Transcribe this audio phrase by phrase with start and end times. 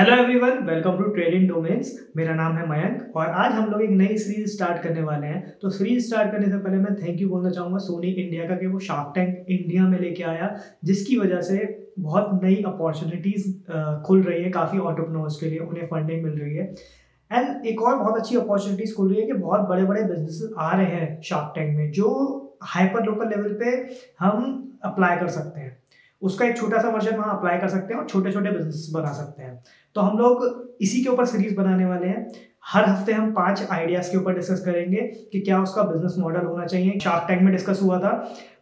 [0.00, 3.90] Hello everyone welcome to trading domains मेरा नाम है मयंक और आज हम लोग एक
[3.92, 7.28] नई सीरीज़ स्टार्ट करने वाले हैं। तो सीरीज़ स्टार्ट करने से पहले मैं थैंक यू
[7.28, 10.48] बोलना चाहूँगा सोनी इंडिया का कि वो शार्क टैंक इंडिया में लेके आया,
[10.84, 11.58] जिसकी वजह से
[11.98, 13.44] बहुत नई अपॉर्चुनिटीज़
[14.06, 16.64] खुल रही है, काफ़ी ऑन्टरप्रनोर्स के लिए उन्हें फंडिंग मिल रही है।
[17.30, 20.70] एंड एक और बहुत अच्छी अपॉर्चुनिटीज़ खुल रही है कि बहुत बड़े बड़े बिज़नेस आ
[20.72, 23.76] रहे हैं शार्क टैंक में, जो हाइपर लोकल लेवल पे
[24.20, 25.78] हम अप्लाई कर सकते हैं।
[26.22, 29.12] उसका एक छोटा सा वर्जन वहाँ अप्लाई कर सकते हैं और छोटे छोटे बिज़नेस बना
[29.12, 29.62] सकते हैं।
[29.96, 32.26] तो हम लोग इसी के ऊपर सीरीज़ बनाने वाले हैं।
[32.66, 35.00] हर हफ़्ते हम पाँच आइडियाज़ के ऊपर डिस्कस करेंगे
[35.32, 38.12] कि क्या उसका बिज़नेस मॉडल होना चाहिए। शार्क टैंक में डिस्कस हुआ था।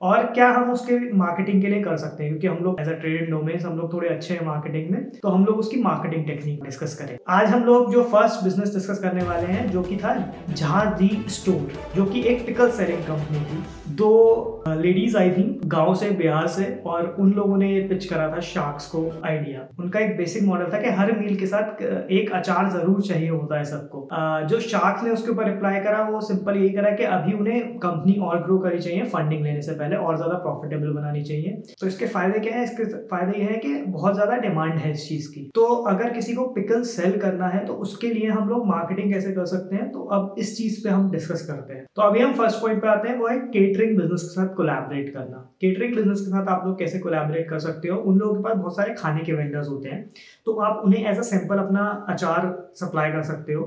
[0.00, 2.30] और क्या हम उसके मार्केटिंग के लिए कर सकते हैं?
[2.30, 5.28] क्योंकि हम लोग एज अ ट्रेड डोमेन हम लोग थोड़े अच्छे हैं मार्केटिंग में तो
[5.28, 9.24] हम लोग उसकी मार्केटिंग टेक्निक डिस्कस करें। आज हम लोग जो फ़र्स्ट बिज़नेस डिस्कस करने
[9.24, 10.14] वाले हैं, जो कि था
[10.50, 13.62] जहाजी स्टोर जो कि एक पिकल सेलिंग कंपनी थी।
[13.96, 18.28] दो लेडीज़ आई थी गाँव से, बिहार से, और उन लोगों ने ये पिच करा
[18.30, 22.32] था शार्क्स को आइडिया उनका एक बेसिक मॉडल था कि हर मील के साथ एक
[22.34, 24.08] अचार ज़रूर चाहिए होता है सबको।
[24.48, 28.14] जो शार्क्स ने उसके ऊपर रिप्लाई करा, वो सिंपल यही करा कि अभी उन्हें कंपनी
[28.20, 32.06] और ग्रो करनी चाहिए फंडिंग लेने से पहले और ज़्यादा प्रॉफिटेबल बनानी चाहिए। तो इसके
[32.08, 32.64] फ़ायदे क्या है?
[32.64, 36.34] इसके फ़ायदे ये है कि बहुत ज़्यादा डिमांड है इस चीज़ की। तो अगर किसी
[36.34, 39.90] को पिकल सेल करना है तो उसके लिए हम लोग मार्केटिंग कैसे कर सकते हैं?
[39.92, 42.88] तो अब इस चीज़ पे हम डिस्कस करते हैं। तो अभी हम फ़र्स्ट पॉइंट पे
[42.88, 46.66] आते हैं, वो है केटरिंग बिज़नेस के साथ कोलैबोरेट करना। केटरिंग बिज़नेस के साथ आप
[46.66, 47.98] लोग कैसे कोलैबोरेट कर सकते हो?
[47.98, 50.02] उन लोगों के पास बहुत सारे खाने के वेंडर्स होते हैं।
[50.46, 53.64] तो आप उन्हें एज अ सैंपल अपना अचार सप्लाई कर सकते हो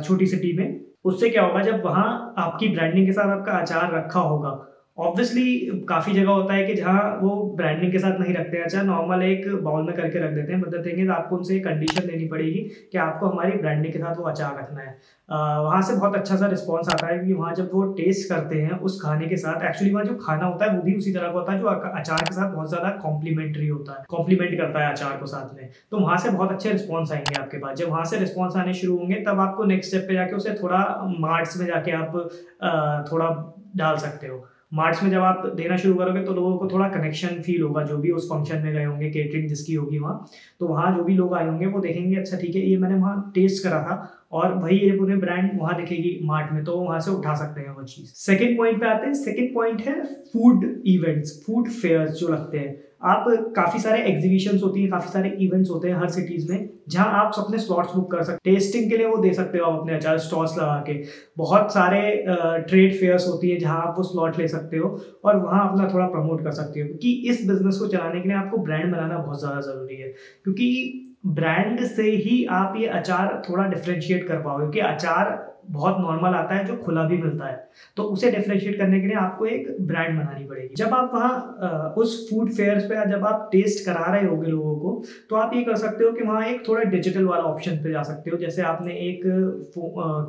[0.00, 1.60] छोटी सिटी में। उससे क्या होगा?
[1.62, 4.50] जब वहाँ आपकी ब्रांडिंग के साथ आपका अचार रखा होगा
[4.98, 8.82] ऑब्वियसली काफ़ी जगह होता है कि जहाँ वो ब्रांडिंग के साथ नहीं रखते हैं। अच्छा
[8.82, 12.28] नॉर्मल एक बाउल में करके रख देते हैं। मतलब देंगे तो आपको उनसे कंडीशन देनी
[12.28, 12.60] पड़ेगी
[12.92, 14.96] कि आपको हमारी ब्रांडिंग के साथ वो अचार रखना है।
[15.28, 18.78] वहाँ से बहुत अच्छा सा रिस्पॉन्स आता है क्योंकि वहाँ जब वो टेस्ट करते हैं
[18.80, 21.38] उस खाने के साथ एक्चुअली वहाँ जो खाना होता है, वो भी उसी तरह का
[21.38, 25.16] होता है जो अचार के साथ बहुत ज़्यादा कॉम्प्लीमेंट्री होता है। कॉम्प्लीमेंट करता है अचार
[25.16, 28.18] को साथ में। तो वहाँ से बहुत अच्छे रिस्पॉन्स आएँगे आपके पास। जब वहाँ से
[28.18, 30.84] रिस्पॉन्स आने शुरू होंगे, तब आपको नेक्स्ट स्टेप पे जाके उसे थोड़ा
[31.20, 33.30] मार्ट्स में जाके आप थोड़ा
[33.76, 37.40] डाल सकते हो। मार्च में जब आप देना शुरू करोगे तो लोगों को थोड़ा कनेक्शन
[37.42, 40.26] फील होगा, जो भी उस फ़ंक्शन में गए होंगे केटरिंग जिसकी होगी वहाँ
[40.60, 43.32] तो वहाँ जो भी लोग आए होंगे वो देखेंगे अच्छा ठीक है, ये मैंने वहाँ
[43.34, 47.10] टेस्ट करा था और वही ये पूरे ब्रांड वहाँ दिखेगी मार्ट में तो वहाँ से
[47.10, 51.42] उठा सकते हैं वो चीज़। सेकेंड पॉइंट पे आते हैं। सेकेंड पॉइंट है फ़ूड इवेंट्स
[51.46, 53.24] फ़ूड फेयर्स जो लगते हैं। आप
[53.56, 57.32] काफ़ी सारे एग्जीबिशंस होती हैं, काफ़ी सारे इवेंट्स होते हैं हर सिटीज़ में, जहाँ आप
[57.38, 60.18] अपने स्लॉट्स बुक कर सकते टेस्टिंग के लिए वो दे सकते हो आप अपने अचार
[60.18, 60.92] स्टॉल्स लगा के।
[61.38, 64.88] बहुत सारे ट्रेड फेयर्स होती है जहाँ आप वो स्लॉट ले सकते हो
[65.24, 68.36] और वहाँ अपना थोड़ा प्रमोट कर सकते हो। क्योंकि इस बिज़नेस को चलाने के लिए
[68.38, 70.08] आपको ब्रांड बनाना बहुत ज़्यादा ज़रूरी है।
[70.44, 75.30] क्योंकि ब्रांड से ही आप ये अचार थोड़ा डिफ्रेंशिएट कर पाओगे कि अचार
[75.68, 79.16] बहुत नॉर्मल आता है, जो खुला भी मिलता है। तो उसे डिफ्रेंशिएट करने के लिए
[79.16, 83.84] आपको एक ब्रांड बनानी पड़ेगी। जब आप वहाँ उस फ़ूड फेयर्स पे जब आप टेस्ट
[83.86, 86.82] करा रहे होगे लोगों को तो आप ये कर सकते हो कि वहाँ एक थोड़ा
[86.84, 89.22] डिजिटल वाला ऑप्शन पे जा सकते हो। जैसे आपने एक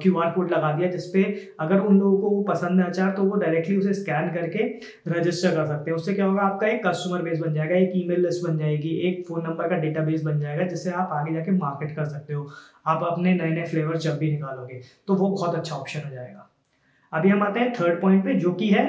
[0.03, 1.23] क्यू आर कोड लगा दिया जिसपे
[1.59, 4.63] अगर उन लोगों को पसंद है अचार तो वो डायरेक्टली उसे स्कैन करके
[5.09, 8.25] रजिस्टर कर सकते हैं। उससे क्या होगा, आपका एक कस्टमर बेस बन जाएगा, एक ईमेल
[8.25, 11.51] लिस्ट बन जाएगी, एक फ़ोन नंबर का डेटा बेस बन जाएगा, जिससे आप आगे जाके
[11.53, 12.47] मार्केट कर सकते हो।
[12.87, 16.49] आप अपने नए नए फ्लेवर जब भी निकालोगे तो वो बहुत अच्छा ऑप्शन हो जाएगा।
[17.13, 18.85] अभी हम आते हैं थर्ड पॉइंट पे जो कि है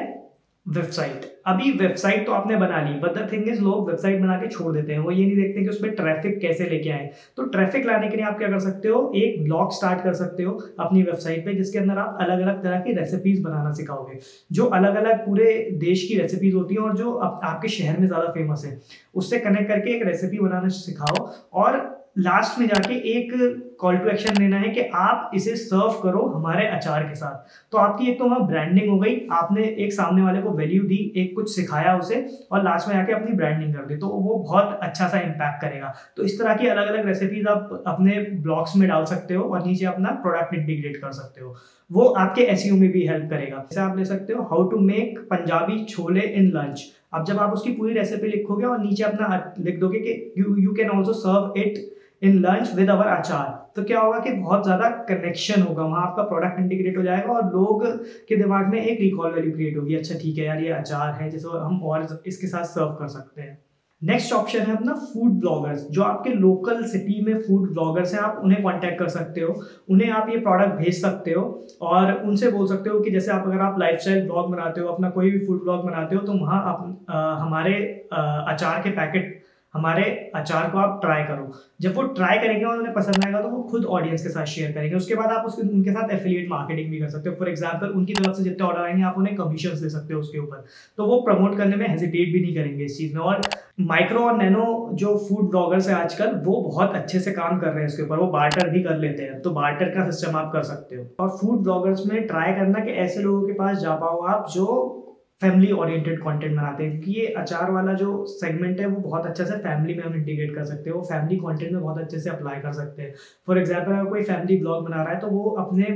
[0.66, 4.48] वेबसाइट अभी वेबसाइट तो आपने बना ली बट द थिंग इज़ लोग वेबसाइट बना के
[4.48, 7.86] छोड़ देते हैं। वो ये नहीं देखते कि उसमें ट्रैफ़िक कैसे लेके आए। तो ट्रैफ़िक
[7.86, 9.12] लाने के लिए आप क्या कर सकते हो?
[9.16, 12.80] एक ब्लॉग स्टार्ट कर सकते हो अपनी वेबसाइट पे जिसके अंदर आप अलग अलग तरह
[12.80, 14.18] की रेसिपीज़ बनाना सिखाओगे।
[14.50, 18.06] जो अलग अलग पूरे देश की रेसिपीज़ होती हैं और जो आप, आपके शहर में
[18.06, 18.78] ज़्यादा फ़ेमस है
[19.14, 23.32] उससे कनेक्ट करके एक रेसिपी बनाना सिखाओ। और लास्ट में जाके एक
[23.80, 27.78] कॉल टू एक्शन लेना है कि आप इसे सर्व करो हमारे अचार के साथ। तो
[27.78, 31.34] आपकी एक तो वहाँ ब्रांडिंग हो गई, आपने एक सामने वाले को वैल्यू दी, एक
[31.34, 35.08] कुछ सिखाया उसे, और लास्ट में जाके अपनी ब्रांडिंग कर दी। तो वो बहुत अच्छा
[35.08, 39.04] सा इम्पैक्ट करेगा। तो इस तरह की अलग अलग रेसिपीज़ आप अपने ब्लॉग्स में डाल
[39.04, 41.56] सकते हो और नीचे अपना प्रोडक्ट इंटीग्रेट कर सकते हो।
[41.90, 44.78] वो आपके एस e में भी हेल्प करेगा। जैसे आप ले सकते हो how to
[44.78, 49.54] make Punjabi chole in lunch अब जब आप उसकी पूरी रेसिपी लिखोगे और नीचे अपना
[49.58, 51.78] लिख दोगे कि you you can also serve it
[52.22, 56.22] in lunch with our achar तो क्या होगा कि बहुत ज़्यादा कनेक्शन होगा वहाँ आपका
[56.24, 57.86] प्रोडक्ट इंटीग्रेट हो जाएगा और लोग
[58.28, 61.30] के दिमाग में एक रिकॉल वैल्यू क्रिएट होगी। अच्छा ठीक है यार ये अचार है
[61.30, 63.58] जिसको हम और इसके साथ सर्व कर सकते हैं।
[64.02, 68.40] नेक्स्ट ऑप्शन है अपना फ़ूड ब्लॉगर्स जो आपके लोकल सिटी में फ़ूड ब्लॉगर्स हैं आप
[68.44, 69.54] उन्हें कांटेक्ट कर सकते हो
[69.90, 71.42] उन्हें आप ये प्रोडक्ट भेज सकते हो
[71.82, 75.10] और उनसे बोल सकते हो कि जैसे आप अगर आप लाइफस्टाइल ब्लॉग बनाते हो अपना
[75.10, 78.22] कोई भी फ़ूड ब्लॉग बनाते हो तो वहाँ आप आ, हमारे आ,
[78.52, 79.36] अचार के पैकेट
[79.74, 80.02] हमारे
[80.34, 83.62] अचार को आप ट्राई करो। जब वो ट्राई करेंगे और उन्हें पसंद आएगा तो वो
[83.62, 86.98] खुद ऑडियंस के साथ शेयर करेंगे। उसके बाद आप उसके, उनके साथ एफिलिएट मार्केटिंग भी
[87.00, 89.88] कर सकते हो। फॉर एग्ज़ाम्पल उनकी तरफ़ से जितने ऑर्डर आएँगे, आप उन्हें कमीशन दे
[89.88, 90.64] सकते हो उसके ऊपर।
[90.98, 93.40] तो वो प्रमोट करने में हेजिटेट भी नहीं करेंगे इस चीज़ में। और
[93.82, 97.78] माइक्रो और नैनो जो फ़ूड ब्लॉगर्स है आजकल, वो बहुत अच्छे से काम कर रहे
[97.78, 100.62] हैं इसके ऊपर। वो बार्टर भी कर लेते हैं। तो बार्टर का सिस्टम आप कर
[100.64, 104.24] सकते हो। और फ़ूड ब्लॉगर्स में ट्राई करना कि ऐसे लोगों के पास जा पाओ
[104.26, 104.97] आप जो
[105.42, 109.44] फैमिली ओरिएंटेड कंटेंट बनाते हैं, क्योंकि ये अचार वाला जो सेगमेंट है, वो बहुत अच्छे
[109.44, 112.30] से फैमिली में हम इंटीग्रेट कर सकते हैं, वो फैमिली कंटेंट में बहुत अच्छे से
[112.30, 113.12] अप्लाई कर सकते हैं।
[113.48, 115.86] फॉर एग्ज़ाम्पल अगर कोई फैमिली ब्लॉग बना रहा है तो वो अपने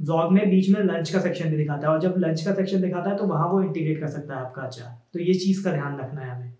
[0.00, 2.80] ब्लॉग में बीच में लंच का सेक्शन भी दिखाता है, और जब लंच का सेक्शन
[2.80, 5.72] दिखाता है तो वहाँ वो इंटीग्रेट कर सकता है आपका अचार। तो ये चीज़ का
[5.72, 6.52] ध्यान रखना है हमें।